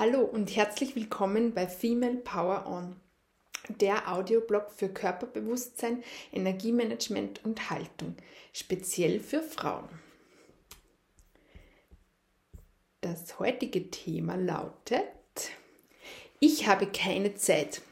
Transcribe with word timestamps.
Hallo 0.00 0.22
und 0.22 0.56
herzlich 0.56 0.96
willkommen 0.96 1.52
bei 1.52 1.68
Female 1.68 2.16
Power 2.16 2.66
On, 2.66 2.96
der 3.80 4.10
Audioblog 4.10 4.70
für 4.74 4.88
Körperbewusstsein, 4.88 6.02
Energiemanagement 6.32 7.44
und 7.44 7.68
Haltung, 7.68 8.16
speziell 8.54 9.20
für 9.20 9.42
Frauen. 9.42 9.90
Das 13.02 13.38
heutige 13.38 13.90
Thema 13.90 14.36
lautet, 14.36 15.04
ich 16.38 16.66
habe 16.66 16.86
keine 16.86 17.34
Zeit. 17.34 17.82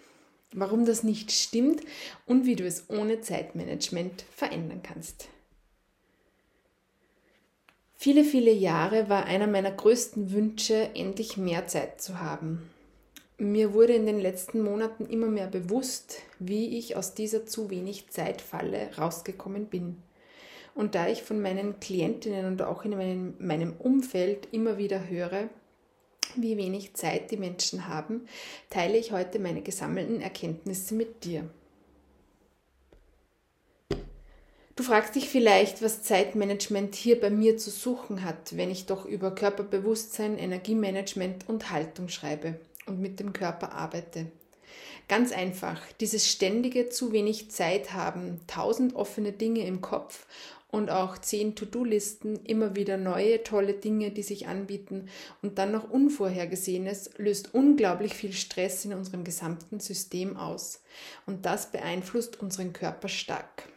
Warum 0.52 0.86
das 0.86 1.02
nicht 1.02 1.30
stimmt 1.30 1.82
und 2.24 2.46
wie 2.46 2.56
du 2.56 2.64
es 2.64 2.88
ohne 2.88 3.20
Zeitmanagement 3.20 4.24
verändern 4.34 4.82
kannst. 4.82 5.28
Viele, 8.00 8.22
viele 8.22 8.52
Jahre 8.52 9.08
war 9.08 9.24
einer 9.24 9.48
meiner 9.48 9.72
größten 9.72 10.30
Wünsche, 10.30 10.90
endlich 10.94 11.36
mehr 11.36 11.66
Zeit 11.66 12.00
zu 12.00 12.20
haben. 12.20 12.70
Mir 13.38 13.74
wurde 13.74 13.94
in 13.94 14.06
den 14.06 14.20
letzten 14.20 14.62
Monaten 14.62 15.04
immer 15.06 15.26
mehr 15.26 15.48
bewusst, 15.48 16.22
wie 16.38 16.78
ich 16.78 16.94
aus 16.94 17.14
dieser 17.14 17.44
zu 17.44 17.70
wenig 17.70 18.08
Zeitfalle 18.08 18.90
rausgekommen 18.96 19.66
bin. 19.66 19.96
Und 20.76 20.94
da 20.94 21.08
ich 21.08 21.24
von 21.24 21.42
meinen 21.42 21.80
Klientinnen 21.80 22.46
und 22.46 22.62
auch 22.62 22.84
in 22.84 22.92
meinem, 22.92 23.34
meinem 23.40 23.72
Umfeld 23.80 24.46
immer 24.52 24.78
wieder 24.78 25.08
höre, 25.08 25.48
wie 26.36 26.56
wenig 26.56 26.94
Zeit 26.94 27.32
die 27.32 27.36
Menschen 27.36 27.88
haben, 27.88 28.28
teile 28.70 28.96
ich 28.96 29.10
heute 29.10 29.40
meine 29.40 29.62
gesammelten 29.62 30.20
Erkenntnisse 30.20 30.94
mit 30.94 31.24
dir. 31.24 31.50
Du 34.78 34.84
fragst 34.84 35.16
dich 35.16 35.28
vielleicht, 35.28 35.82
was 35.82 36.04
Zeitmanagement 36.04 36.94
hier 36.94 37.20
bei 37.20 37.30
mir 37.30 37.56
zu 37.56 37.68
suchen 37.68 38.22
hat, 38.22 38.56
wenn 38.56 38.70
ich 38.70 38.86
doch 38.86 39.06
über 39.06 39.34
Körperbewusstsein, 39.34 40.38
Energiemanagement 40.38 41.48
und 41.48 41.72
Haltung 41.72 42.08
schreibe 42.08 42.60
und 42.86 43.00
mit 43.00 43.18
dem 43.18 43.32
Körper 43.32 43.72
arbeite. 43.72 44.26
Ganz 45.08 45.32
einfach, 45.32 45.82
dieses 45.98 46.30
ständige 46.30 46.90
zu 46.90 47.10
wenig 47.10 47.50
Zeit 47.50 47.92
haben, 47.92 48.40
tausend 48.46 48.94
offene 48.94 49.32
Dinge 49.32 49.66
im 49.66 49.80
Kopf 49.80 50.26
und 50.70 50.90
auch 50.90 51.18
zehn 51.18 51.56
To-Do-Listen, 51.56 52.36
immer 52.44 52.76
wieder 52.76 52.98
neue 52.98 53.42
tolle 53.42 53.74
Dinge, 53.74 54.12
die 54.12 54.22
sich 54.22 54.46
anbieten 54.46 55.08
und 55.42 55.58
dann 55.58 55.72
noch 55.72 55.90
Unvorhergesehenes, 55.90 57.10
löst 57.16 57.52
unglaublich 57.52 58.14
viel 58.14 58.32
Stress 58.32 58.84
in 58.84 58.92
unserem 58.92 59.24
gesamten 59.24 59.80
System 59.80 60.36
aus. 60.36 60.82
Und 61.26 61.46
das 61.46 61.72
beeinflusst 61.72 62.40
unseren 62.40 62.72
Körper 62.72 63.08
stark. 63.08 63.68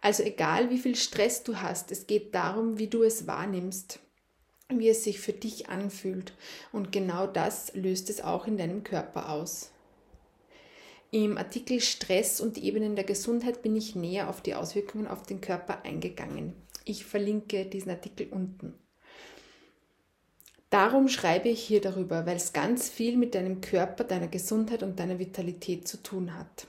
Also 0.00 0.22
egal, 0.22 0.70
wie 0.70 0.78
viel 0.78 0.96
Stress 0.96 1.42
du 1.42 1.60
hast, 1.60 1.92
es 1.92 2.06
geht 2.06 2.34
darum, 2.34 2.78
wie 2.78 2.88
du 2.88 3.02
es 3.02 3.26
wahrnimmst, 3.26 4.00
wie 4.70 4.88
es 4.88 5.04
sich 5.04 5.20
für 5.20 5.32
dich 5.32 5.68
anfühlt. 5.68 6.32
Und 6.72 6.90
genau 6.90 7.26
das 7.26 7.74
löst 7.74 8.08
es 8.08 8.22
auch 8.22 8.46
in 8.46 8.56
deinem 8.56 8.82
Körper 8.82 9.30
aus. 9.30 9.70
Im 11.10 11.36
Artikel 11.36 11.80
Stress 11.80 12.40
und 12.40 12.56
Ebenen 12.56 12.94
der 12.94 13.04
Gesundheit 13.04 13.62
bin 13.62 13.76
ich 13.76 13.94
näher 13.96 14.30
auf 14.30 14.40
die 14.40 14.54
Auswirkungen 14.54 15.08
auf 15.08 15.24
den 15.24 15.40
Körper 15.40 15.84
eingegangen. 15.84 16.54
Ich 16.84 17.04
verlinke 17.04 17.66
diesen 17.66 17.90
Artikel 17.90 18.28
unten. 18.30 18.74
Darum 20.70 21.08
schreibe 21.08 21.48
ich 21.48 21.60
hier 21.60 21.80
darüber, 21.80 22.26
weil 22.26 22.36
es 22.36 22.52
ganz 22.52 22.88
viel 22.88 23.16
mit 23.16 23.34
deinem 23.34 23.60
Körper, 23.60 24.04
deiner 24.04 24.28
Gesundheit 24.28 24.84
und 24.84 25.00
deiner 25.00 25.18
Vitalität 25.18 25.88
zu 25.88 26.00
tun 26.00 26.38
hat 26.38 26.68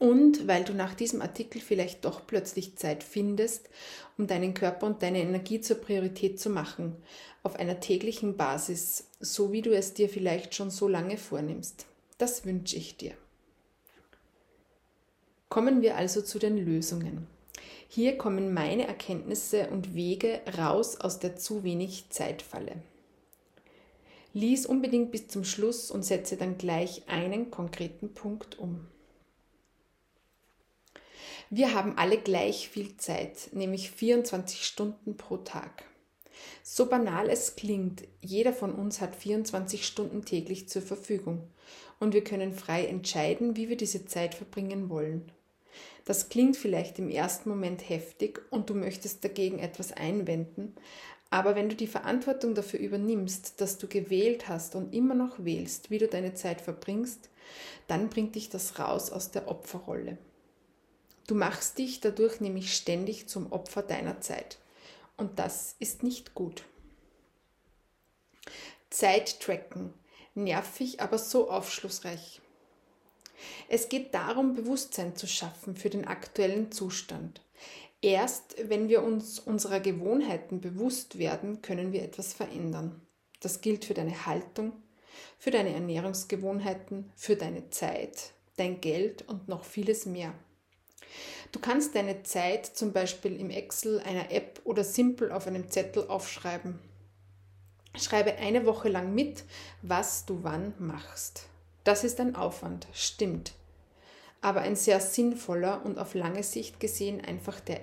und 0.00 0.48
weil 0.48 0.64
du 0.64 0.72
nach 0.72 0.94
diesem 0.94 1.20
Artikel 1.20 1.60
vielleicht 1.60 2.06
doch 2.06 2.26
plötzlich 2.26 2.76
Zeit 2.76 3.04
findest, 3.04 3.68
um 4.16 4.26
deinen 4.26 4.54
Körper 4.54 4.86
und 4.86 5.02
deine 5.02 5.20
Energie 5.20 5.60
zur 5.60 5.76
Priorität 5.76 6.40
zu 6.40 6.48
machen, 6.48 6.96
auf 7.42 7.56
einer 7.56 7.80
täglichen 7.80 8.36
Basis, 8.36 9.08
so 9.20 9.52
wie 9.52 9.60
du 9.60 9.76
es 9.76 9.92
dir 9.92 10.08
vielleicht 10.08 10.54
schon 10.54 10.70
so 10.70 10.88
lange 10.88 11.18
vornimmst. 11.18 11.84
Das 12.16 12.46
wünsche 12.46 12.76
ich 12.76 12.96
dir. 12.96 13.12
Kommen 15.50 15.82
wir 15.82 15.96
also 15.96 16.22
zu 16.22 16.38
den 16.38 16.56
Lösungen. 16.56 17.26
Hier 17.86 18.16
kommen 18.16 18.54
meine 18.54 18.86
Erkenntnisse 18.86 19.68
und 19.68 19.94
Wege 19.94 20.40
raus 20.56 20.98
aus 20.98 21.18
der 21.18 21.36
zu 21.36 21.62
wenig 21.62 22.08
Zeitfalle. 22.08 22.76
Lies 24.32 24.64
unbedingt 24.64 25.10
bis 25.10 25.28
zum 25.28 25.44
Schluss 25.44 25.90
und 25.90 26.04
setze 26.04 26.38
dann 26.38 26.56
gleich 26.56 27.02
einen 27.06 27.50
konkreten 27.50 28.14
Punkt 28.14 28.58
um. 28.58 28.86
Wir 31.50 31.74
haben 31.74 31.96
alle 31.96 32.18
gleich 32.18 32.68
viel 32.68 32.96
Zeit, 32.96 33.50
nämlich 33.52 33.90
24 33.90 34.64
Stunden 34.64 35.16
pro 35.16 35.38
Tag. 35.38 35.84
So 36.62 36.86
banal 36.86 37.28
es 37.28 37.56
klingt, 37.56 38.04
jeder 38.20 38.52
von 38.52 38.74
uns 38.74 39.00
hat 39.00 39.16
24 39.16 39.86
Stunden 39.86 40.24
täglich 40.24 40.68
zur 40.68 40.82
Verfügung 40.82 41.48
und 41.98 42.14
wir 42.14 42.24
können 42.24 42.52
frei 42.52 42.86
entscheiden, 42.86 43.56
wie 43.56 43.68
wir 43.68 43.76
diese 43.76 44.06
Zeit 44.06 44.34
verbringen 44.34 44.88
wollen. 44.88 45.30
Das 46.04 46.28
klingt 46.28 46.56
vielleicht 46.56 46.98
im 46.98 47.10
ersten 47.10 47.48
Moment 47.48 47.88
heftig 47.88 48.40
und 48.50 48.70
du 48.70 48.74
möchtest 48.74 49.22
dagegen 49.22 49.58
etwas 49.58 49.92
einwenden, 49.92 50.74
aber 51.30 51.54
wenn 51.54 51.68
du 51.68 51.76
die 51.76 51.86
Verantwortung 51.86 52.54
dafür 52.54 52.80
übernimmst, 52.80 53.60
dass 53.60 53.78
du 53.78 53.86
gewählt 53.86 54.48
hast 54.48 54.74
und 54.74 54.92
immer 54.92 55.14
noch 55.14 55.44
wählst, 55.44 55.90
wie 55.90 55.98
du 55.98 56.08
deine 56.08 56.34
Zeit 56.34 56.60
verbringst, 56.60 57.30
dann 57.86 58.08
bringt 58.08 58.34
dich 58.34 58.48
das 58.48 58.80
raus 58.80 59.12
aus 59.12 59.30
der 59.30 59.48
Opferrolle. 59.48 60.18
Du 61.30 61.36
machst 61.36 61.78
dich 61.78 62.00
dadurch 62.00 62.40
nämlich 62.40 62.74
ständig 62.74 63.28
zum 63.28 63.52
Opfer 63.52 63.84
deiner 63.84 64.20
Zeit. 64.20 64.58
Und 65.16 65.38
das 65.38 65.76
ist 65.78 66.02
nicht 66.02 66.34
gut. 66.34 66.64
Zeit 68.90 69.38
tracken. 69.38 69.94
Nervig, 70.34 71.00
aber 71.00 71.18
so 71.18 71.48
aufschlussreich. 71.48 72.40
Es 73.68 73.88
geht 73.88 74.12
darum, 74.12 74.54
Bewusstsein 74.54 75.14
zu 75.14 75.28
schaffen 75.28 75.76
für 75.76 75.88
den 75.88 76.04
aktuellen 76.04 76.72
Zustand. 76.72 77.42
Erst 78.02 78.56
wenn 78.68 78.88
wir 78.88 79.04
uns 79.04 79.38
unserer 79.38 79.78
Gewohnheiten 79.78 80.60
bewusst 80.60 81.16
werden, 81.16 81.62
können 81.62 81.92
wir 81.92 82.02
etwas 82.02 82.32
verändern. 82.32 83.06
Das 83.38 83.60
gilt 83.60 83.84
für 83.84 83.94
deine 83.94 84.26
Haltung, 84.26 84.72
für 85.38 85.52
deine 85.52 85.74
Ernährungsgewohnheiten, 85.74 87.12
für 87.14 87.36
deine 87.36 87.70
Zeit, 87.70 88.32
dein 88.56 88.80
Geld 88.80 89.28
und 89.28 89.46
noch 89.46 89.62
vieles 89.62 90.06
mehr. 90.06 90.34
Du 91.52 91.58
kannst 91.58 91.94
deine 91.94 92.22
Zeit 92.22 92.66
zum 92.66 92.92
Beispiel 92.92 93.38
im 93.38 93.50
Excel, 93.50 94.00
einer 94.00 94.30
App 94.30 94.60
oder 94.64 94.84
simpel 94.84 95.32
auf 95.32 95.46
einem 95.46 95.68
Zettel 95.70 96.06
aufschreiben. 96.08 96.78
Schreibe 97.96 98.36
eine 98.36 98.66
Woche 98.66 98.88
lang 98.88 99.14
mit, 99.14 99.44
was 99.82 100.24
du 100.26 100.42
wann 100.42 100.74
machst. 100.78 101.48
Das 101.84 102.04
ist 102.04 102.20
ein 102.20 102.36
Aufwand, 102.36 102.86
stimmt. 102.92 103.52
Aber 104.40 104.60
ein 104.60 104.76
sehr 104.76 105.00
sinnvoller 105.00 105.84
und 105.84 105.98
auf 105.98 106.14
lange 106.14 106.42
Sicht 106.42 106.78
gesehen 106.78 107.20
einfach 107.20 107.58
der, 107.60 107.80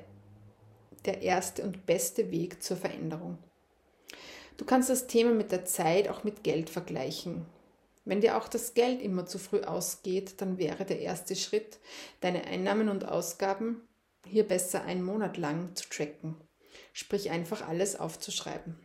der 1.05 1.21
erste 1.21 1.63
und 1.63 1.85
beste 1.85 2.31
Weg 2.31 2.63
zur 2.63 2.77
Veränderung. 2.77 3.37
Du 4.55 4.65
kannst 4.65 4.89
das 4.89 5.07
Thema 5.07 5.31
mit 5.31 5.51
der 5.51 5.65
Zeit 5.65 6.07
auch 6.07 6.23
mit 6.23 6.43
Geld 6.43 6.69
vergleichen. 6.69 7.45
Wenn 8.07 8.21
dir 8.21 8.37
auch 8.37 8.47
das 8.47 8.73
Geld 8.73 9.01
immer 9.01 9.25
zu 9.25 9.37
früh 9.37 9.63
ausgeht, 9.63 10.39
dann 10.39 10.57
wäre 10.57 10.85
der 10.85 11.01
erste 11.01 11.35
Schritt, 11.35 11.77
deine 12.21 12.45
Einnahmen 12.45 12.87
und 12.87 13.05
Ausgaben 13.05 13.81
hier 14.25 14.47
besser 14.47 14.85
einen 14.85 15.03
Monat 15.03 15.35
lang 15.35 15.75
zu 15.75 15.89
tracken. 15.89 16.37
Sprich 16.93 17.31
einfach 17.31 17.67
alles 17.67 17.99
aufzuschreiben. 17.99 18.79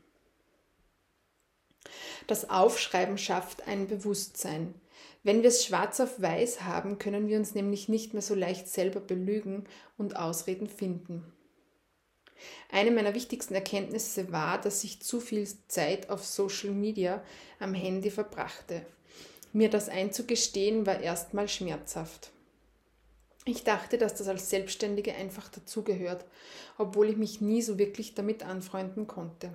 Das 2.27 2.51
Aufschreiben 2.51 3.17
schafft 3.17 3.69
ein 3.69 3.87
Bewusstsein. 3.87 4.75
Wenn 5.23 5.43
wir 5.43 5.51
es 5.51 5.65
schwarz 5.65 6.01
auf 6.01 6.21
weiß 6.21 6.63
haben, 6.63 6.99
können 6.99 7.29
wir 7.29 7.39
uns 7.39 7.55
nämlich 7.55 7.89
nicht 7.89 8.15
mehr 8.15 8.23
so 8.23 8.35
leicht 8.35 8.67
selber 8.67 8.99
belügen 8.99 9.69
und 9.97 10.17
Ausreden 10.17 10.67
finden. 10.67 11.33
Eine 12.73 12.91
meiner 12.91 13.15
wichtigsten 13.15 13.55
Erkenntnisse 13.55 14.33
war, 14.33 14.61
dass 14.61 14.83
ich 14.83 15.01
zu 15.01 15.21
viel 15.21 15.47
Zeit 15.69 16.11
auf 16.11 16.27
Social 16.27 16.71
Media 16.71 17.23
am 17.61 17.73
Handy 17.73 18.11
verbrachte. 18.11 18.85
Mir 19.53 19.69
das 19.69 19.89
einzugestehen 19.89 20.87
war 20.87 21.01
erstmal 21.01 21.49
schmerzhaft. 21.49 22.31
Ich 23.45 23.65
dachte, 23.65 23.99
dass 23.99 24.15
das 24.15 24.29
als 24.29 24.51
Selbstständige 24.51 25.15
einfach 25.15 25.49
dazugehört, 25.49 26.25
obwohl 26.79 27.11
ich 27.11 27.17
mich 27.17 27.41
nie 27.41 27.61
so 27.61 27.79
wirklich 27.79 28.15
damit 28.15 28.45
anfreunden 28.45 29.07
konnte. 29.07 29.55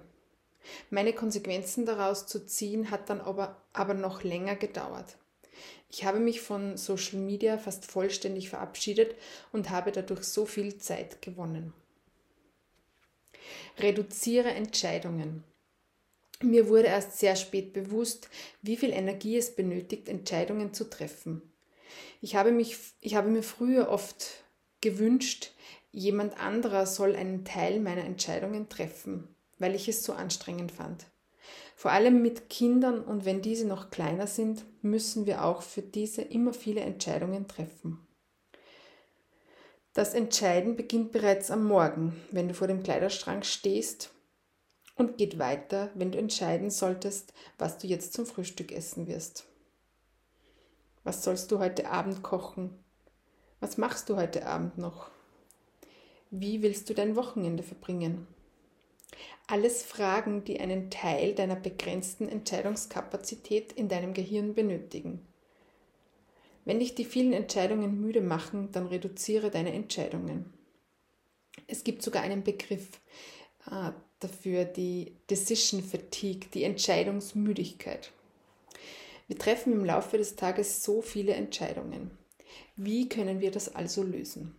Meine 0.89 1.13
Konsequenzen 1.13 1.85
daraus 1.85 2.27
zu 2.27 2.45
ziehen 2.45 2.91
hat 2.91 3.09
dann 3.09 3.21
aber, 3.21 3.61
aber 3.73 3.93
noch 3.93 4.23
länger 4.23 4.55
gedauert. 4.55 5.17
Ich 5.89 6.03
habe 6.03 6.19
mich 6.19 6.41
von 6.41 6.75
Social 6.75 7.19
Media 7.19 7.57
fast 7.57 7.85
vollständig 7.85 8.49
verabschiedet 8.49 9.15
und 9.53 9.69
habe 9.69 9.91
dadurch 9.91 10.23
so 10.23 10.45
viel 10.45 10.77
Zeit 10.77 11.21
gewonnen. 11.21 11.73
Reduziere 13.79 14.49
Entscheidungen. 14.49 15.43
Mir 16.43 16.69
wurde 16.69 16.87
erst 16.87 17.17
sehr 17.17 17.35
spät 17.35 17.73
bewusst, 17.73 18.29
wie 18.61 18.77
viel 18.77 18.91
Energie 18.91 19.37
es 19.37 19.55
benötigt, 19.55 20.07
Entscheidungen 20.07 20.73
zu 20.73 20.87
treffen. 20.89 21.41
Ich 22.21 22.35
habe, 22.35 22.51
mich, 22.51 22.77
ich 23.01 23.15
habe 23.15 23.29
mir 23.29 23.41
früher 23.41 23.89
oft 23.89 24.43
gewünscht, 24.81 25.51
jemand 25.91 26.39
anderer 26.39 26.85
soll 26.85 27.15
einen 27.15 27.43
Teil 27.43 27.79
meiner 27.79 28.03
Entscheidungen 28.03 28.69
treffen, 28.69 29.27
weil 29.57 29.73
ich 29.73 29.87
es 29.87 30.03
so 30.03 30.13
anstrengend 30.13 30.71
fand. 30.71 31.05
Vor 31.75 31.91
allem 31.91 32.21
mit 32.21 32.49
Kindern 32.49 33.01
und 33.01 33.25
wenn 33.25 33.41
diese 33.41 33.65
noch 33.65 33.89
kleiner 33.89 34.27
sind, 34.27 34.63
müssen 34.83 35.25
wir 35.25 35.43
auch 35.43 35.63
für 35.63 35.81
diese 35.81 36.21
immer 36.21 36.53
viele 36.53 36.81
Entscheidungen 36.81 37.47
treffen. 37.47 37.99
Das 39.93 40.13
Entscheiden 40.13 40.75
beginnt 40.75 41.11
bereits 41.11 41.49
am 41.49 41.65
Morgen, 41.65 42.15
wenn 42.29 42.47
du 42.47 42.53
vor 42.53 42.67
dem 42.67 42.83
Kleiderschrank 42.83 43.43
stehst 43.43 44.11
und 44.97 45.17
geht 45.17 45.39
weiter, 45.39 45.91
wenn 45.95 46.11
du 46.11 46.17
entscheiden 46.17 46.69
solltest, 46.69 47.33
was 47.57 47.77
du 47.77 47.87
jetzt 47.87 48.13
zum 48.13 48.25
Frühstück 48.25 48.71
essen 48.71 49.07
wirst. 49.07 49.45
Was 51.03 51.23
sollst 51.23 51.51
du 51.51 51.59
heute 51.59 51.89
Abend 51.89 52.23
kochen? 52.23 52.71
Was 53.59 53.77
machst 53.77 54.09
du 54.09 54.17
heute 54.17 54.45
Abend 54.45 54.77
noch? 54.77 55.09
Wie 56.29 56.61
willst 56.61 56.89
du 56.89 56.93
dein 56.93 57.15
Wochenende 57.15 57.63
verbringen? 57.63 58.27
Alles 59.47 59.83
Fragen, 59.83 60.43
die 60.43 60.59
einen 60.59 60.91
Teil 60.91 61.33
deiner 61.33 61.55
begrenzten 61.55 62.27
Entscheidungskapazität 62.27 63.71
in 63.71 63.87
deinem 63.87 64.13
Gehirn 64.13 64.53
benötigen. 64.53 65.25
Wenn 66.65 66.79
dich 66.79 66.95
die 66.95 67.05
vielen 67.05 67.31
Entscheidungen 67.31 68.01
müde 68.01 68.19
machen, 68.19 68.73
dann 68.73 68.87
reduziere 68.87 69.49
deine 69.49 69.71
Entscheidungen. 69.71 70.53
Es 71.67 71.85
gibt 71.85 72.03
sogar 72.03 72.23
einen 72.23 72.43
Begriff 72.43 72.99
äh, 73.71 73.91
dafür, 74.19 74.65
die 74.65 75.13
Decision 75.29 75.83
Fatigue, 75.83 76.49
die 76.53 76.63
Entscheidungsmüdigkeit. 76.63 78.11
Wir 79.27 79.37
treffen 79.37 79.73
im 79.73 79.85
Laufe 79.85 80.17
des 80.17 80.35
Tages 80.35 80.83
so 80.83 81.01
viele 81.01 81.33
Entscheidungen. 81.33 82.11
Wie 82.75 83.09
können 83.09 83.41
wir 83.41 83.51
das 83.51 83.75
also 83.75 84.03
lösen? 84.03 84.55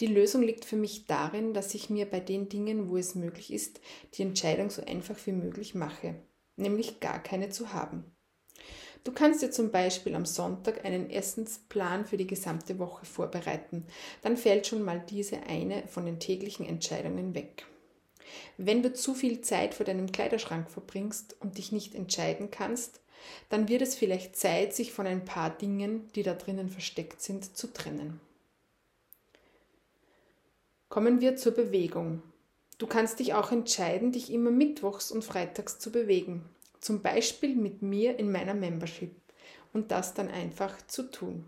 Die 0.00 0.06
Lösung 0.06 0.42
liegt 0.42 0.64
für 0.64 0.76
mich 0.76 1.06
darin, 1.06 1.54
dass 1.54 1.74
ich 1.74 1.90
mir 1.90 2.06
bei 2.06 2.20
den 2.20 2.48
Dingen, 2.48 2.90
wo 2.90 2.96
es 2.96 3.14
möglich 3.14 3.52
ist, 3.52 3.80
die 4.14 4.22
Entscheidung 4.22 4.70
so 4.70 4.84
einfach 4.84 5.16
wie 5.26 5.32
möglich 5.32 5.74
mache, 5.74 6.16
nämlich 6.56 7.00
gar 7.00 7.22
keine 7.22 7.50
zu 7.50 7.72
haben. 7.72 8.04
Du 9.04 9.12
kannst 9.12 9.40
dir 9.42 9.50
zum 9.50 9.70
Beispiel 9.70 10.14
am 10.14 10.26
Sonntag 10.26 10.84
einen 10.84 11.08
Essensplan 11.08 12.04
für 12.04 12.18
die 12.18 12.26
gesamte 12.26 12.78
Woche 12.78 13.06
vorbereiten. 13.06 13.86
Dann 14.20 14.36
fällt 14.36 14.66
schon 14.66 14.82
mal 14.82 15.02
diese 15.08 15.42
eine 15.44 15.86
von 15.86 16.04
den 16.04 16.18
täglichen 16.18 16.66
Entscheidungen 16.66 17.34
weg. 17.34 17.66
Wenn 18.56 18.82
du 18.82 18.92
zu 18.92 19.14
viel 19.14 19.40
Zeit 19.40 19.74
vor 19.74 19.86
deinem 19.86 20.12
Kleiderschrank 20.12 20.70
verbringst 20.70 21.36
und 21.40 21.58
dich 21.58 21.72
nicht 21.72 21.94
entscheiden 21.94 22.50
kannst, 22.50 23.00
dann 23.48 23.68
wird 23.68 23.82
es 23.82 23.94
vielleicht 23.94 24.36
Zeit, 24.36 24.74
sich 24.74 24.92
von 24.92 25.06
ein 25.06 25.24
paar 25.24 25.50
Dingen, 25.50 26.08
die 26.14 26.22
da 26.22 26.34
drinnen 26.34 26.68
versteckt 26.68 27.20
sind, 27.20 27.56
zu 27.56 27.72
trennen. 27.72 28.20
Kommen 30.88 31.20
wir 31.20 31.36
zur 31.36 31.52
Bewegung. 31.52 32.22
Du 32.78 32.86
kannst 32.86 33.18
dich 33.18 33.34
auch 33.34 33.52
entscheiden, 33.52 34.10
dich 34.12 34.32
immer 34.32 34.50
mittwochs 34.50 35.12
und 35.12 35.24
freitags 35.24 35.78
zu 35.78 35.92
bewegen. 35.92 36.44
Zum 36.80 37.02
Beispiel 37.02 37.54
mit 37.54 37.82
mir 37.82 38.18
in 38.18 38.32
meiner 38.32 38.54
Membership 38.54 39.14
und 39.72 39.90
das 39.90 40.14
dann 40.14 40.28
einfach 40.28 40.74
zu 40.86 41.04
tun. 41.10 41.44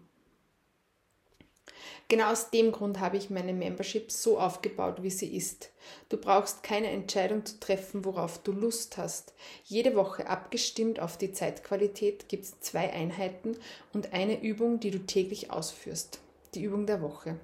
Genau 2.09 2.31
aus 2.31 2.51
dem 2.51 2.73
Grund 2.73 3.01
habe 3.01 3.17
ich 3.17 3.31
meine 3.31 3.53
Membership 3.53 4.11
so 4.11 4.39
aufgebaut, 4.39 5.03
wie 5.03 5.11
sie 5.11 5.37
ist. 5.37 5.71
Du 6.09 6.17
brauchst 6.17 6.63
keine 6.63 6.91
Entscheidung 6.91 7.45
zu 7.45 7.59
treffen, 7.59 8.05
worauf 8.05 8.39
du 8.39 8.53
Lust 8.53 8.97
hast. 8.99 9.35
Jede 9.65 9.95
Woche 9.95 10.27
abgestimmt 10.29 11.01
auf 11.01 11.17
die 11.17 11.33
Zeitqualität 11.33 12.29
gibt 12.29 12.45
es 12.45 12.61
zwei 12.61 12.93
Einheiten 12.93 13.57
und 13.93 14.13
eine 14.13 14.43
Übung, 14.43 14.81
die 14.81 14.91
du 14.91 14.99
täglich 15.01 15.51
ausführst. 15.51 16.21
Die 16.55 16.63
Übung 16.63 16.87
der 16.87 17.03
Woche. 17.03 17.39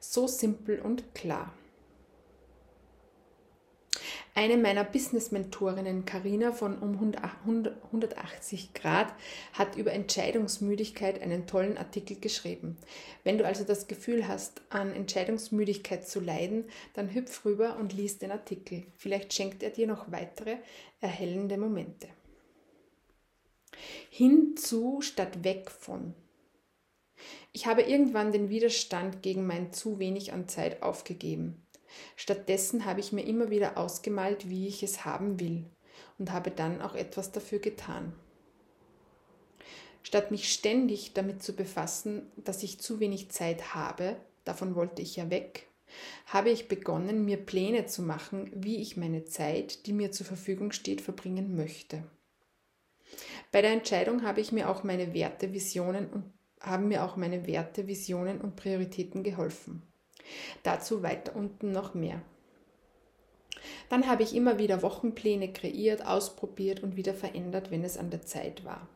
So 0.00 0.26
simpel 0.26 0.80
und 0.80 1.14
klar. 1.14 1.52
Eine 4.36 4.56
meiner 4.56 4.82
Business-Mentorinnen, 4.82 6.06
Karina 6.06 6.50
von 6.50 6.76
um 6.80 6.98
180 6.98 8.74
Grad, 8.74 9.14
hat 9.52 9.76
über 9.76 9.92
Entscheidungsmüdigkeit 9.92 11.22
einen 11.22 11.46
tollen 11.46 11.78
Artikel 11.78 12.18
geschrieben. 12.18 12.76
Wenn 13.22 13.38
du 13.38 13.46
also 13.46 13.62
das 13.62 13.86
Gefühl 13.86 14.26
hast, 14.26 14.60
an 14.70 14.92
Entscheidungsmüdigkeit 14.92 16.08
zu 16.08 16.18
leiden, 16.18 16.64
dann 16.94 17.14
hüpf 17.14 17.44
rüber 17.44 17.76
und 17.78 17.92
lies 17.92 18.18
den 18.18 18.32
Artikel. 18.32 18.82
Vielleicht 18.96 19.32
schenkt 19.32 19.62
er 19.62 19.70
dir 19.70 19.86
noch 19.86 20.10
weitere 20.10 20.56
erhellende 21.00 21.56
Momente. 21.56 22.08
Hinzu 24.10 25.00
statt 25.00 25.44
weg 25.44 25.70
von. 25.70 26.12
Ich 27.52 27.66
habe 27.66 27.82
irgendwann 27.82 28.32
den 28.32 28.48
Widerstand 28.48 29.22
gegen 29.22 29.46
mein 29.46 29.72
zu 29.72 30.00
wenig 30.00 30.32
an 30.32 30.48
Zeit 30.48 30.82
aufgegeben. 30.82 31.63
Stattdessen 32.16 32.84
habe 32.84 33.00
ich 33.00 33.12
mir 33.12 33.22
immer 33.22 33.50
wieder 33.50 33.76
ausgemalt, 33.78 34.48
wie 34.48 34.68
ich 34.68 34.82
es 34.82 35.04
haben 35.04 35.40
will 35.40 35.64
und 36.18 36.32
habe 36.32 36.50
dann 36.50 36.82
auch 36.82 36.94
etwas 36.94 37.32
dafür 37.32 37.58
getan. 37.58 38.12
Statt 40.02 40.30
mich 40.30 40.52
ständig 40.52 41.14
damit 41.14 41.42
zu 41.42 41.54
befassen, 41.54 42.30
dass 42.36 42.62
ich 42.62 42.80
zu 42.80 43.00
wenig 43.00 43.30
Zeit 43.30 43.74
habe, 43.74 44.16
davon 44.44 44.74
wollte 44.74 45.00
ich 45.00 45.16
ja 45.16 45.30
weg, 45.30 45.66
habe 46.26 46.50
ich 46.50 46.68
begonnen, 46.68 47.24
mir 47.24 47.38
Pläne 47.38 47.86
zu 47.86 48.02
machen, 48.02 48.50
wie 48.54 48.82
ich 48.82 48.96
meine 48.96 49.24
Zeit, 49.24 49.86
die 49.86 49.92
mir 49.92 50.12
zur 50.12 50.26
Verfügung 50.26 50.72
steht, 50.72 51.00
verbringen 51.00 51.56
möchte. 51.56 52.02
Bei 53.52 53.62
der 53.62 53.72
Entscheidung 53.72 54.22
habe 54.22 54.40
ich 54.40 54.52
mir 54.52 54.68
auch 54.68 54.82
meine 54.82 55.14
Werte, 55.14 55.52
Visionen 55.52 56.08
und 56.10 56.24
haben 56.60 56.88
mir 56.88 57.04
auch 57.04 57.16
meine 57.16 57.46
Werte, 57.46 57.86
Visionen 57.86 58.40
und 58.40 58.56
Prioritäten 58.56 59.22
geholfen. 59.22 59.82
Dazu 60.62 61.02
weiter 61.02 61.34
unten 61.36 61.72
noch 61.72 61.94
mehr. 61.94 62.22
Dann 63.88 64.06
habe 64.06 64.22
ich 64.22 64.34
immer 64.34 64.58
wieder 64.58 64.82
Wochenpläne 64.82 65.52
kreiert, 65.52 66.04
ausprobiert 66.06 66.82
und 66.82 66.96
wieder 66.96 67.14
verändert, 67.14 67.70
wenn 67.70 67.84
es 67.84 67.96
an 67.96 68.10
der 68.10 68.22
Zeit 68.22 68.64
war. 68.64 68.88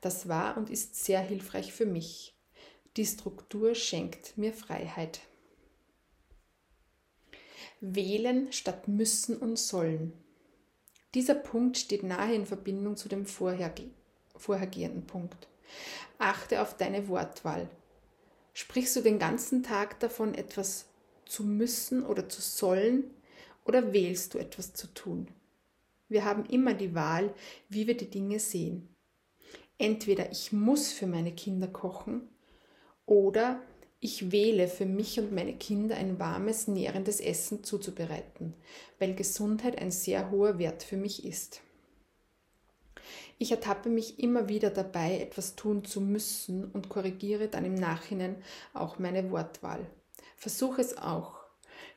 Das 0.00 0.28
war 0.28 0.56
und 0.56 0.70
ist 0.70 1.04
sehr 1.04 1.20
hilfreich 1.20 1.72
für 1.72 1.86
mich. 1.86 2.34
Die 2.96 3.06
Struktur 3.06 3.74
schenkt 3.74 4.36
mir 4.38 4.52
Freiheit. 4.52 5.20
Wählen 7.80 8.52
statt 8.52 8.88
müssen 8.88 9.36
und 9.36 9.58
sollen. 9.58 10.12
Dieser 11.14 11.34
Punkt 11.34 11.78
steht 11.78 12.02
nahe 12.02 12.34
in 12.34 12.46
Verbindung 12.46 12.96
zu 12.96 13.08
dem 13.08 13.24
vorherge 13.24 13.90
vorhergehenden 14.36 15.06
Punkt. 15.06 15.48
Achte 16.18 16.62
auf 16.62 16.76
deine 16.76 17.08
Wortwahl. 17.08 17.68
Sprichst 18.60 18.96
du 18.96 19.02
den 19.02 19.20
ganzen 19.20 19.62
Tag 19.62 20.00
davon, 20.00 20.34
etwas 20.34 20.86
zu 21.26 21.44
müssen 21.44 22.04
oder 22.04 22.28
zu 22.28 22.40
sollen, 22.40 23.04
oder 23.64 23.92
wählst 23.92 24.34
du 24.34 24.38
etwas 24.38 24.72
zu 24.72 24.88
tun? 24.88 25.28
Wir 26.08 26.24
haben 26.24 26.44
immer 26.44 26.74
die 26.74 26.92
Wahl, 26.92 27.32
wie 27.68 27.86
wir 27.86 27.96
die 27.96 28.10
Dinge 28.10 28.40
sehen. 28.40 28.88
Entweder 29.78 30.32
ich 30.32 30.50
muss 30.50 30.90
für 30.90 31.06
meine 31.06 31.32
Kinder 31.32 31.68
kochen 31.68 32.22
oder 33.06 33.62
ich 34.00 34.32
wähle 34.32 34.66
für 34.66 34.86
mich 34.86 35.20
und 35.20 35.32
meine 35.32 35.54
Kinder 35.54 35.94
ein 35.94 36.18
warmes, 36.18 36.66
nährendes 36.66 37.20
Essen 37.20 37.62
zuzubereiten, 37.62 38.54
weil 38.98 39.14
Gesundheit 39.14 39.78
ein 39.78 39.92
sehr 39.92 40.32
hoher 40.32 40.58
Wert 40.58 40.82
für 40.82 40.96
mich 40.96 41.24
ist. 41.24 41.60
Ich 43.38 43.52
ertappe 43.52 43.88
mich 43.88 44.18
immer 44.18 44.48
wieder 44.48 44.70
dabei, 44.70 45.20
etwas 45.20 45.54
tun 45.54 45.84
zu 45.84 46.00
müssen 46.00 46.64
und 46.72 46.88
korrigiere 46.88 47.48
dann 47.48 47.64
im 47.64 47.74
Nachhinein 47.74 48.42
auch 48.74 48.98
meine 48.98 49.30
Wortwahl. 49.30 49.86
Versuche 50.36 50.80
es 50.80 50.98
auch. 50.98 51.38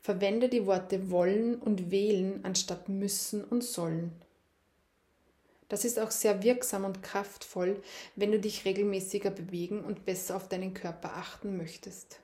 Verwende 0.02 0.50
die 0.50 0.68
Worte 0.68 1.10
wollen 1.10 1.56
und 1.56 1.90
wählen 1.90 2.42
anstatt 2.44 2.90
müssen 2.90 3.44
und 3.44 3.64
sollen. 3.64 4.12
Das 5.68 5.86
ist 5.86 6.00
auch 6.00 6.12
sehr 6.12 6.44
wirksam 6.44 6.86
und 6.86 7.02
kraftvoll, 7.02 7.82
wenn 8.16 8.32
du 8.32 8.40
dich 8.40 8.66
regelmäßiger 8.66 9.32
bewegen 9.32 9.84
und 9.84 10.06
besser 10.06 10.36
auf 10.36 10.48
deinen 10.48 10.74
Körper 10.74 11.16
achten 11.16 11.58
möchtest. 11.58 12.20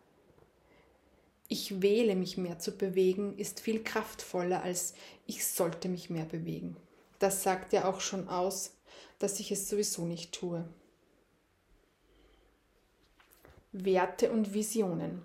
Ich 1.47 1.81
wähle 1.81 2.15
mich 2.15 2.37
mehr 2.37 2.59
zu 2.59 2.73
bewegen 2.73 3.37
ist 3.37 3.61
viel 3.61 3.81
kraftvoller 3.81 4.63
als 4.63 4.95
ich 5.25 5.47
sollte 5.47 5.87
mich 5.87 6.09
mehr 6.09 6.25
bewegen. 6.25 6.75
Das 7.19 7.41
sagt 7.41 7.71
ja 7.71 7.85
auch 7.87 8.01
schon 8.01 8.27
aus, 8.27 8.76
dass 9.19 9.39
ich 9.39 9.51
es 9.51 9.69
sowieso 9.69 10.05
nicht 10.05 10.31
tue. 10.33 10.63
Werte 13.71 14.31
und 14.31 14.53
Visionen. 14.53 15.21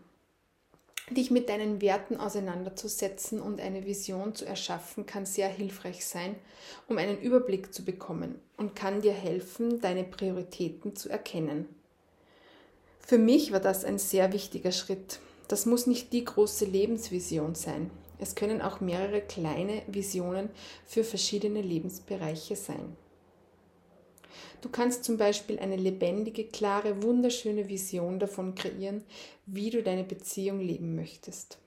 Dich 1.11 1.31
mit 1.31 1.49
deinen 1.49 1.81
Werten 1.81 2.17
auseinanderzusetzen 2.17 3.41
und 3.41 3.61
eine 3.61 3.85
Vision 3.87 4.35
zu 4.35 4.47
erschaffen, 4.47 5.05
kann 5.05 5.27
sehr 5.27 5.49
hilfreich 5.49 6.07
sein, 6.07 6.37
um 6.89 6.97
einen 6.97 7.21
Überblick 7.21 7.75
zu 7.75 7.85
bekommen 7.85 8.41
und 8.57 8.77
kann 8.77 9.03
dir 9.03 9.13
helfen, 9.13 9.81
deine 9.81 10.05
Prioritäten 10.05 10.97
zu 10.97 11.09
erkennen. 11.09 11.69
Für 13.01 13.19
mich 13.19 13.53
war 13.53 13.61
das 13.61 13.85
ein 13.85 13.99
sehr 13.99 14.33
wichtiger 14.33 14.73
Schritt. 14.73 15.21
Das 15.49 15.67
muss 15.67 15.87
nicht 15.87 16.13
die 16.13 16.25
große 16.25 16.65
Lebensvision 16.65 17.55
sein. 17.55 17.91
Es 18.19 18.35
können 18.35 18.63
auch 18.63 18.81
mehrere 18.81 19.21
kleine 19.21 19.83
Visionen 19.89 20.49
für 20.87 21.03
verschiedene 21.03 21.61
Lebensbereiche 21.61 22.55
sein. 22.57 22.97
Du 24.61 24.69
kannst 24.69 25.05
zum 25.05 25.17
Beispiel 25.17 25.59
eine 25.59 25.77
lebendige, 25.77 26.45
klare, 26.45 27.03
wunderschöne 27.03 27.69
Vision 27.69 28.19
davon 28.19 28.55
kreieren, 28.55 29.05
wie 29.47 29.71
du 29.71 29.83
deine 29.83 30.05
Beziehung 30.05 30.61
leben 30.61 30.95
möchtest. 30.95 31.59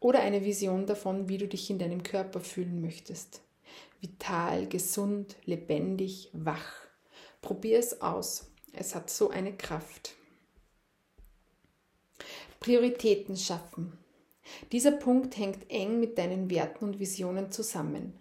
Oder 0.00 0.20
eine 0.20 0.44
Vision 0.44 0.86
davon, 0.86 1.28
wie 1.28 1.38
du 1.38 1.46
dich 1.46 1.70
in 1.70 1.78
deinem 1.78 2.02
Körper 2.02 2.40
fühlen 2.40 2.80
möchtest. 2.80 3.42
vital, 4.00 4.66
gesund, 4.66 5.36
lebendig, 5.44 6.30
wach. 6.32 6.72
Probier 7.42 7.78
es 7.78 8.00
aus. 8.00 8.50
Es 8.72 8.94
hat 8.94 9.10
so 9.10 9.28
eine 9.28 9.52
Kraft. 9.52 10.14
Prioritäten 12.60 13.36
schaffen. 13.36 13.92
Dieser 14.72 14.92
Punkt 14.92 15.36
hängt 15.36 15.70
eng 15.70 16.00
mit 16.00 16.18
deinen 16.18 16.50
Werten 16.50 16.84
und 16.84 16.98
Visionen 16.98 17.50
zusammen. 17.50 18.14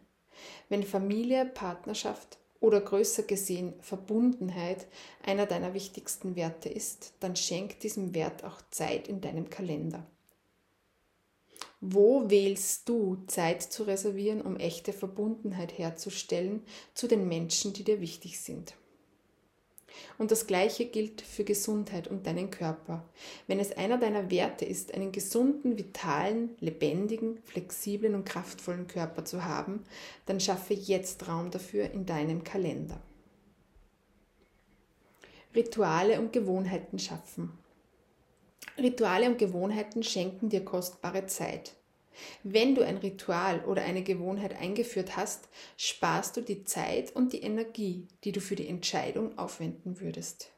Wenn 0.70 0.84
Familie, 0.84 1.46
Partnerschaft 1.46 2.38
oder 2.60 2.82
größer 2.82 3.24
gesehen 3.24 3.74
Verbundenheit 3.82 4.88
einer 5.24 5.46
deiner 5.46 5.74
wichtigsten 5.74 6.36
Werte 6.36 6.70
ist, 6.70 7.14
dann 7.20 7.36
schenk 7.36 7.80
diesem 7.80 8.14
Wert 8.14 8.44
auch 8.44 8.62
Zeit 8.70 9.08
in 9.08 9.22
deinem 9.22 9.50
Kalender. 9.50 10.06
Wo 11.82 12.30
wählst 12.30 12.90
du 12.90 13.18
Zeit 13.28 13.64
zu 13.64 13.84
reservieren, 13.84 14.42
um 14.42 14.58
echte 14.58 14.92
Verbundenheit 14.92 15.78
herzustellen 15.78 16.62
zu 16.94 17.08
den 17.08 17.28
Menschen, 17.30 17.72
die 17.72 17.86
dir 17.86 18.02
wichtig 18.02 18.42
sind? 18.42 18.76
Und 20.18 20.32
das 20.32 20.48
Gleiche 20.48 20.86
gilt 20.86 21.22
für 21.22 21.44
Gesundheit 21.44 22.08
und 22.08 22.26
deinen 22.28 22.52
Körper. 22.52 23.04
Wenn 23.48 23.60
es 23.60 23.76
einer 23.76 23.98
deiner 23.98 24.30
Werte 24.32 24.66
ist, 24.66 24.94
einen 24.94 25.12
gesunden, 25.12 25.78
vitalen, 25.78 26.56
lebendigen, 26.60 27.38
flexiblen 27.44 28.16
und 28.16 28.26
kraftvollen 28.26 28.88
Körper 28.88 29.26
zu 29.26 29.46
haben, 29.46 29.84
dann 30.26 30.40
schaffe 30.40 30.74
jetzt 30.74 31.28
Raum 31.28 31.52
dafür 31.52 31.92
in 31.92 32.06
deinem 32.06 32.44
Kalender. 32.44 33.02
Rituale 35.56 36.20
und 36.20 36.32
Gewohnheiten 36.32 37.00
schaffen. 37.00 37.52
Rituale 38.78 39.28
und 39.28 39.38
Gewohnheiten 39.38 40.04
schenken 40.04 40.50
dir 40.50 40.64
kostbare 40.64 41.26
Zeit. 41.26 41.76
Wenn 42.44 42.76
du 42.76 42.82
ein 42.82 42.98
Ritual 42.98 43.64
oder 43.66 43.84
eine 43.84 44.04
Gewohnheit 44.04 44.60
eingeführt 44.60 45.18
hast, 45.18 45.50
sparst 45.78 46.38
du 46.38 46.42
die 46.42 46.64
Zeit 46.64 47.16
und 47.16 47.34
die 47.34 47.42
Energie, 47.42 48.08
die 48.24 48.32
du 48.32 48.42
für 48.42 48.56
die 48.56 48.68
Entscheidung 48.68 49.38
aufwenden 49.38 50.00
würdest. 50.00 50.52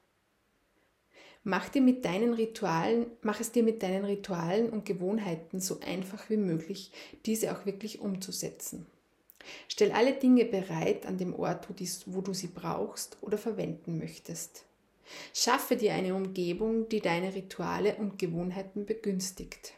Mach, 1.43 1.69
dir 1.69 1.81
mit 1.81 2.05
deinen 2.05 2.33
Ritualen, 2.33 3.07
mach 3.23 3.39
es 3.39 3.51
dir 3.51 3.63
mit 3.63 3.81
deinen 3.81 4.05
Ritualen 4.05 4.69
und 4.69 4.85
Gewohnheiten 4.85 5.59
so 5.59 5.79
einfach 5.79 6.29
wie 6.29 6.37
möglich, 6.37 6.91
diese 7.25 7.51
auch 7.51 7.65
wirklich 7.65 7.99
umzusetzen. 7.99 8.85
Stell 9.67 9.91
alle 9.91 10.13
Dinge 10.13 10.45
bereit 10.45 11.07
an 11.07 11.17
dem 11.17 11.33
Ort, 11.33 11.67
wo, 11.67 11.73
dies, 11.73 12.03
wo 12.05 12.21
du 12.21 12.33
sie 12.33 12.47
brauchst 12.47 13.17
oder 13.21 13.39
verwenden 13.39 13.97
möchtest. 13.97 14.65
Schaffe 15.33 15.75
dir 15.75 15.93
eine 15.93 16.13
Umgebung, 16.15 16.87
die 16.89 17.01
deine 17.01 17.33
Rituale 17.33 17.95
und 17.95 18.19
Gewohnheiten 18.19 18.85
begünstigt. 18.85 19.73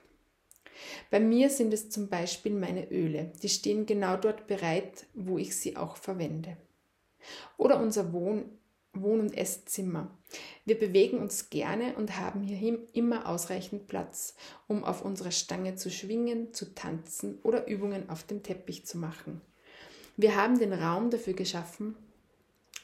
Bei 1.09 1.19
mir 1.19 1.49
sind 1.49 1.73
es 1.73 1.89
zum 1.89 2.09
Beispiel 2.09 2.53
meine 2.53 2.89
Öle, 2.91 3.31
die 3.41 3.49
stehen 3.49 3.85
genau 3.85 4.17
dort 4.17 4.47
bereit, 4.47 5.05
wo 5.13 5.37
ich 5.37 5.55
sie 5.55 5.77
auch 5.77 5.97
verwende. 5.97 6.57
Oder 7.57 7.79
unser 7.79 8.13
Wohn-, 8.13 8.45
Wohn 8.93 9.19
und 9.19 9.37
Esszimmer. 9.37 10.11
Wir 10.65 10.77
bewegen 10.77 11.19
uns 11.19 11.49
gerne 11.49 11.95
und 11.95 12.17
haben 12.19 12.41
hier 12.41 12.79
immer 12.93 13.27
ausreichend 13.27 13.87
Platz, 13.87 14.35
um 14.67 14.83
auf 14.83 15.03
unserer 15.03 15.31
Stange 15.31 15.75
zu 15.75 15.89
schwingen, 15.89 16.53
zu 16.53 16.73
tanzen 16.73 17.39
oder 17.43 17.67
Übungen 17.67 18.09
auf 18.09 18.23
dem 18.23 18.43
Teppich 18.43 18.85
zu 18.85 18.97
machen. 18.97 19.41
Wir 20.15 20.35
haben 20.35 20.59
den 20.59 20.73
Raum 20.73 21.09
dafür 21.09 21.33
geschaffen, 21.33 21.95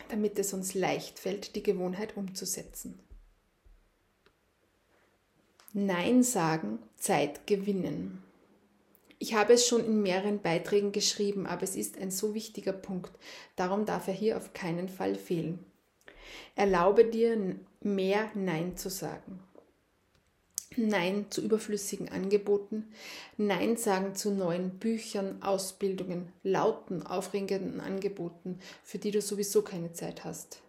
damit 0.10 0.40
es 0.40 0.54
uns 0.54 0.74
leicht 0.74 1.20
fällt, 1.20 1.56
die 1.56 1.64
Gewohnheit 1.64 2.18
umzusetzen. 2.18 3.00
Nein 5.74 6.24
sagen, 6.24 6.80
Zeit 6.98 7.46
gewinnen. 7.46 8.24
Ich 9.20 9.36
habe 9.36 9.54
es 9.54 9.68
schon 9.68 9.86
in 9.86 10.02
mehreren 10.02 10.42
Beiträgen 10.42 10.92
geschrieben, 10.92 11.46
aber 11.46 11.62
es 11.62 11.76
ist 11.76 11.98
ein 12.00 12.10
so 12.10 12.34
wichtiger 12.34 12.74
Punkt, 12.74 13.12
darum 13.56 13.86
darf 13.86 14.08
er 14.08 14.14
hier 14.14 14.38
auf 14.38 14.54
keinen 14.54 14.90
Fall 14.90 15.14
fehlen. 15.14 15.60
Erlaube 16.56 17.06
dir 17.06 17.56
mehr 17.82 18.32
Nein 18.34 18.78
zu 18.78 18.90
sagen. 18.90 19.42
Nein 20.76 21.26
zu 21.30 21.42
überflüssigen 21.42 22.10
Angeboten, 22.10 22.92
Nein 23.38 23.78
sagen 23.78 24.16
zu 24.16 24.32
neuen 24.32 24.80
Büchern, 24.80 25.42
Ausbildungen, 25.44 26.32
lauten, 26.42 27.06
aufregenden 27.06 27.80
Angeboten, 27.80 28.60
für 28.84 28.98
die 28.98 29.12
du 29.12 29.22
sowieso 29.22 29.62
keine 29.62 29.94
Zeit 29.94 30.24
hast. 30.24 30.62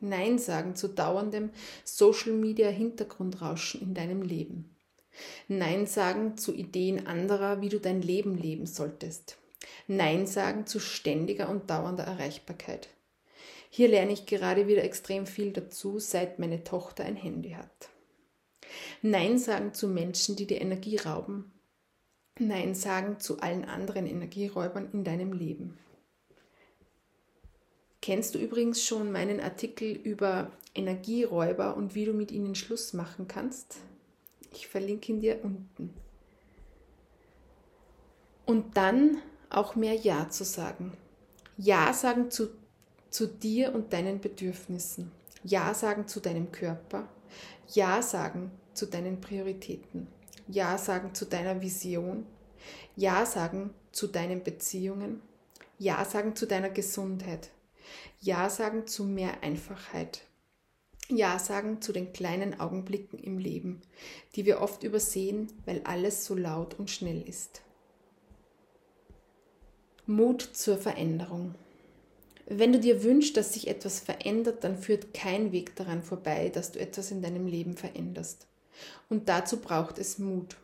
Nein 0.00 0.38
sagen 0.38 0.74
zu 0.76 0.88
dauerndem 0.88 1.50
Social 1.84 2.32
Media 2.32 2.68
Hintergrundrauschen 2.68 3.82
in 3.82 3.94
deinem 3.94 4.22
Leben. 4.22 4.76
Nein 5.48 5.86
sagen 5.86 6.36
zu 6.36 6.54
Ideen 6.54 7.06
anderer, 7.06 7.60
wie 7.60 7.68
du 7.68 7.78
dein 7.78 8.00
Leben 8.00 8.36
leben 8.36 8.66
solltest. 8.66 9.36
Nein 9.86 10.26
sagen 10.26 10.66
zu 10.66 10.80
ständiger 10.80 11.48
und 11.48 11.68
dauernder 11.68 12.04
Erreichbarkeit. 12.04 12.88
Hier 13.68 13.88
lerne 13.88 14.12
ich 14.12 14.26
gerade 14.26 14.66
wieder 14.66 14.82
extrem 14.82 15.26
viel 15.26 15.52
dazu, 15.52 15.98
seit 15.98 16.38
meine 16.38 16.64
Tochter 16.64 17.04
ein 17.04 17.16
Handy 17.16 17.50
hat. 17.50 17.90
Nein 19.02 19.38
sagen 19.38 19.74
zu 19.74 19.88
Menschen, 19.88 20.36
die 20.36 20.46
dir 20.46 20.60
Energie 20.60 20.96
rauben. 20.96 21.52
Nein 22.38 22.74
sagen 22.74 23.20
zu 23.20 23.40
allen 23.40 23.64
anderen 23.64 24.06
Energieräubern 24.06 24.88
in 24.92 25.04
deinem 25.04 25.32
Leben. 25.32 25.78
Kennst 28.10 28.34
du 28.34 28.40
übrigens 28.40 28.82
schon 28.82 29.12
meinen 29.12 29.38
Artikel 29.38 29.92
über 29.92 30.50
Energieräuber 30.74 31.76
und 31.76 31.94
wie 31.94 32.06
du 32.06 32.12
mit 32.12 32.32
ihnen 32.32 32.56
Schluss 32.56 32.92
machen 32.92 33.28
kannst? 33.28 33.76
Ich 34.52 34.66
verlinke 34.66 35.12
ihn 35.12 35.20
dir 35.20 35.38
unten. 35.44 35.94
Und 38.46 38.76
dann 38.76 39.18
auch 39.48 39.76
mehr 39.76 39.94
Ja 39.94 40.28
zu 40.28 40.42
sagen. 40.42 40.92
Ja 41.56 41.92
sagen 41.92 42.32
zu, 42.32 42.48
zu 43.10 43.28
dir 43.28 43.72
und 43.76 43.92
deinen 43.92 44.20
Bedürfnissen. 44.20 45.12
Ja 45.44 45.72
sagen 45.72 46.08
zu 46.08 46.18
deinem 46.18 46.50
Körper. 46.50 47.06
Ja 47.68 48.02
sagen 48.02 48.50
zu 48.74 48.86
deinen 48.86 49.20
Prioritäten. 49.20 50.08
Ja 50.48 50.78
sagen 50.78 51.14
zu 51.14 51.26
deiner 51.26 51.62
Vision. 51.62 52.26
Ja 52.96 53.24
sagen 53.24 53.72
zu 53.92 54.08
deinen 54.08 54.42
Beziehungen. 54.42 55.22
Ja 55.78 56.04
sagen 56.04 56.34
zu 56.34 56.48
deiner 56.48 56.70
Gesundheit. 56.70 57.52
Ja 58.20 58.50
sagen 58.50 58.86
zu 58.86 59.04
mehr 59.04 59.42
Einfachheit. 59.42 60.22
Ja 61.08 61.38
sagen 61.38 61.82
zu 61.82 61.92
den 61.92 62.12
kleinen 62.12 62.60
Augenblicken 62.60 63.18
im 63.18 63.38
Leben, 63.38 63.82
die 64.36 64.44
wir 64.44 64.60
oft 64.60 64.84
übersehen, 64.84 65.52
weil 65.64 65.80
alles 65.84 66.24
so 66.24 66.34
laut 66.34 66.78
und 66.78 66.90
schnell 66.90 67.22
ist. 67.26 67.62
Mut 70.06 70.42
zur 70.42 70.76
Veränderung. 70.76 71.54
Wenn 72.46 72.72
du 72.72 72.80
dir 72.80 73.04
wünschst, 73.04 73.36
dass 73.36 73.52
sich 73.54 73.68
etwas 73.68 74.00
verändert, 74.00 74.64
dann 74.64 74.76
führt 74.76 75.14
kein 75.14 75.52
Weg 75.52 75.76
daran 75.76 76.02
vorbei, 76.02 76.48
dass 76.48 76.72
du 76.72 76.80
etwas 76.80 77.12
in 77.12 77.22
deinem 77.22 77.46
Leben 77.46 77.76
veränderst. 77.76 78.48
Und 79.08 79.28
dazu 79.28 79.58
braucht 79.58 79.98
es 79.98 80.18
Mut. 80.18 80.56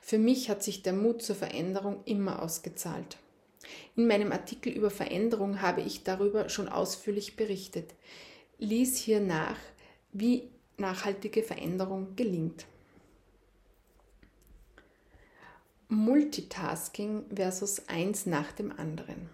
Für 0.00 0.18
mich 0.18 0.48
hat 0.48 0.62
sich 0.62 0.82
der 0.82 0.92
Mut 0.92 1.22
zur 1.22 1.36
Veränderung 1.36 2.02
immer 2.04 2.42
ausgezahlt. 2.42 3.18
In 3.96 4.06
meinem 4.06 4.32
Artikel 4.32 4.72
über 4.72 4.90
Veränderung 4.90 5.60
habe 5.60 5.82
ich 5.82 6.02
darüber 6.02 6.48
schon 6.48 6.68
ausführlich 6.68 7.36
berichtet. 7.36 7.94
Lies 8.58 8.96
hier 8.96 9.20
nach, 9.20 9.56
wie 10.12 10.48
nachhaltige 10.78 11.42
Veränderung 11.42 12.16
gelingt. 12.16 12.66
Multitasking 15.88 17.26
versus 17.34 17.88
eins 17.88 18.24
nach 18.24 18.52
dem 18.52 18.72
anderen. 18.72 19.28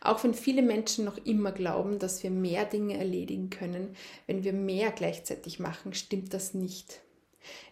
Auch 0.00 0.22
wenn 0.24 0.32
viele 0.32 0.62
Menschen 0.62 1.04
noch 1.04 1.18
immer 1.26 1.52
glauben, 1.52 1.98
dass 1.98 2.22
wir 2.22 2.30
mehr 2.30 2.64
Dinge 2.64 2.96
erledigen 2.96 3.50
können, 3.50 3.96
wenn 4.26 4.44
wir 4.44 4.52
mehr 4.52 4.92
gleichzeitig 4.92 5.58
machen, 5.58 5.92
stimmt 5.92 6.32
das 6.32 6.54
nicht. 6.54 7.00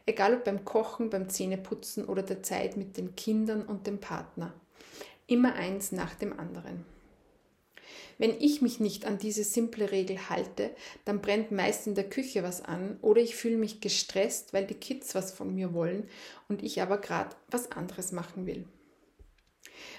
Egal 0.06 0.34
ob 0.34 0.44
beim 0.44 0.64
Kochen, 0.64 1.10
beim 1.10 1.28
Zähneputzen 1.28 2.04
oder 2.04 2.22
der 2.22 2.42
Zeit 2.42 2.76
mit 2.76 2.96
den 2.96 3.14
Kindern 3.14 3.62
und 3.62 3.86
dem 3.86 3.98
Partner. 3.98 4.52
Immer 5.28 5.54
eins 5.54 5.92
nach 5.92 6.14
dem 6.14 6.38
anderen. 6.38 6.87
Wenn 8.16 8.40
ich 8.40 8.62
mich 8.62 8.80
nicht 8.80 9.04
an 9.04 9.18
diese 9.18 9.44
simple 9.44 9.92
Regel 9.92 10.30
halte, 10.30 10.70
dann 11.04 11.20
brennt 11.20 11.52
meist 11.52 11.87
in 11.87 11.94
der 11.94 12.08
Küche 12.08 12.42
was 12.42 12.62
an 12.62 12.99
oder 13.02 13.20
ich 13.20 13.37
fühle 13.37 13.58
mich 13.58 13.80
gestresst, 13.82 14.52
weil 14.52 14.66
die 14.66 14.75
Kids 14.75 15.14
was 15.14 15.30
von 15.30 15.54
mir 15.54 15.75
wollen 15.75 16.08
und 16.49 16.62
ich 16.62 16.80
aber 16.80 16.99
gerade 16.99 17.37
was 17.50 17.70
anderes 17.70 18.11
machen 18.11 18.47
will. 18.47 18.64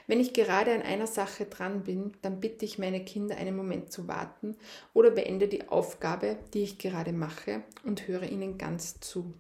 Wenn 0.08 0.20
ich 0.20 0.34
gerade 0.34 0.74
an 0.74 0.82
einer 0.82 1.06
Sache 1.06 1.46
dran 1.46 1.84
bin, 1.84 2.14
dann 2.24 2.40
bitte 2.40 2.66
ich 2.66 2.80
meine 2.80 3.06
Kinder 3.06 3.38
einen 3.38 3.56
Moment 3.56 3.92
zu 3.92 4.08
warten 4.08 4.58
oder 4.96 5.12
beende 5.12 5.48
die 5.48 5.70
Aufgabe, 5.70 6.40
die 6.56 6.64
ich 6.64 6.80
gerade 6.80 7.14
mache 7.14 7.62
und 7.84 8.08
höre 8.08 8.24
ihnen 8.24 8.58
ganz 8.58 9.00
zu. 9.00 9.36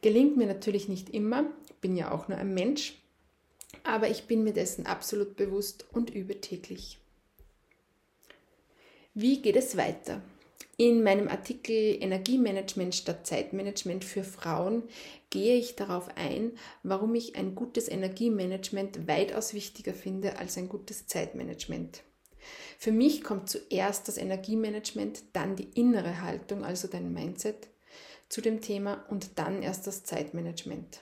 Gelingt 0.00 0.38
mir 0.38 0.46
natürlich 0.46 0.88
nicht 0.88 1.10
immer, 1.10 1.44
bin 1.82 1.94
ja 1.94 2.10
auch 2.10 2.28
nur 2.28 2.38
ein 2.38 2.54
Mensch, 2.54 2.94
aber 3.84 4.08
ich 4.08 4.24
bin 4.24 4.44
mir 4.44 4.52
dessen 4.52 4.86
absolut 4.86 5.36
bewusst 5.36 5.86
und 5.92 6.10
übe 6.10 6.40
täglich. 6.40 6.98
Wie 9.14 9.42
geht 9.42 9.56
es 9.56 9.76
weiter? 9.76 10.22
In 10.76 11.02
meinem 11.02 11.26
Artikel 11.26 11.74
Energiemanagement 12.00 12.94
statt 12.94 13.26
Zeitmanagement 13.26 14.04
für 14.04 14.22
Frauen 14.22 14.84
gehe 15.28 15.56
ich 15.56 15.74
darauf 15.74 16.08
ein, 16.16 16.52
warum 16.84 17.16
ich 17.16 17.34
ein 17.34 17.56
gutes 17.56 17.88
Energiemanagement 17.88 19.08
weitaus 19.08 19.54
wichtiger 19.54 19.92
finde 19.92 20.38
als 20.38 20.56
ein 20.56 20.68
gutes 20.68 21.08
Zeitmanagement. 21.08 22.04
Für 22.78 22.92
mich 22.92 23.24
kommt 23.24 23.50
zuerst 23.50 24.06
das 24.06 24.18
Energiemanagement, 24.18 25.24
dann 25.32 25.56
die 25.56 25.68
innere 25.74 26.22
Haltung, 26.22 26.64
also 26.64 26.86
dein 26.86 27.12
Mindset 27.12 27.68
zu 28.28 28.40
dem 28.40 28.60
Thema 28.60 29.04
und 29.08 29.30
dann 29.34 29.62
erst 29.62 29.88
das 29.88 30.04
Zeitmanagement. 30.04 31.00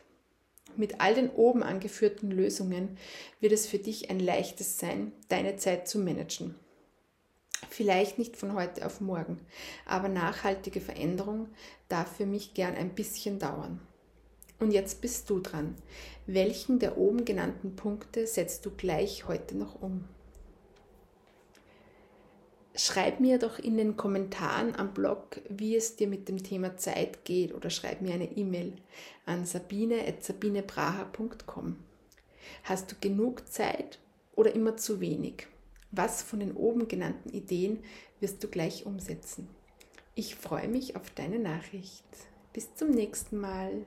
Mit 0.76 1.00
all 1.00 1.14
den 1.14 1.30
oben 1.30 1.62
angeführten 1.62 2.30
Lösungen 2.30 2.98
wird 3.40 3.52
es 3.52 3.66
für 3.66 3.78
dich 3.78 4.10
ein 4.10 4.20
leichtes 4.20 4.78
sein, 4.78 5.12
deine 5.28 5.56
Zeit 5.56 5.88
zu 5.88 5.98
managen. 5.98 6.54
Vielleicht 7.70 8.18
nicht 8.18 8.36
von 8.36 8.54
heute 8.54 8.84
auf 8.84 9.00
morgen, 9.00 9.40
aber 9.86 10.08
nachhaltige 10.08 10.80
Veränderung 10.80 11.48
darf 11.88 12.16
für 12.16 12.26
mich 12.26 12.54
gern 12.54 12.74
ein 12.74 12.94
bisschen 12.94 13.38
dauern. 13.38 13.80
Und 14.58 14.72
jetzt 14.72 15.00
bist 15.00 15.28
du 15.28 15.40
dran. 15.40 15.74
Welchen 16.26 16.78
der 16.78 16.96
oben 16.96 17.24
genannten 17.24 17.76
Punkte 17.76 18.26
setzt 18.26 18.64
du 18.64 18.70
gleich 18.70 19.28
heute 19.28 19.56
noch 19.56 19.80
um? 19.82 20.04
Schreib 22.78 23.20
mir 23.20 23.38
doch 23.38 23.58
in 23.58 23.78
den 23.78 23.96
Kommentaren 23.96 24.76
am 24.76 24.92
Blog, 24.92 25.40
wie 25.48 25.76
es 25.76 25.96
dir 25.96 26.08
mit 26.08 26.28
dem 26.28 26.42
Thema 26.42 26.76
Zeit 26.76 27.24
geht 27.24 27.54
oder 27.54 27.70
schreib 27.70 28.02
mir 28.02 28.12
eine 28.12 28.36
E-Mail 28.36 28.74
an 29.24 29.46
sabine.sabinebraha.com. 29.46 31.76
Hast 32.64 32.92
du 32.92 32.96
genug 33.00 33.48
Zeit 33.48 33.98
oder 34.34 34.54
immer 34.54 34.76
zu 34.76 35.00
wenig? 35.00 35.46
Was 35.90 36.22
von 36.22 36.40
den 36.40 36.52
oben 36.52 36.86
genannten 36.86 37.30
Ideen 37.30 37.78
wirst 38.20 38.44
du 38.44 38.48
gleich 38.48 38.84
umsetzen? 38.84 39.48
Ich 40.14 40.34
freue 40.34 40.68
mich 40.68 40.96
auf 40.96 41.08
deine 41.14 41.38
Nachricht. 41.38 42.04
Bis 42.52 42.74
zum 42.74 42.90
nächsten 42.90 43.38
Mal. 43.38 43.86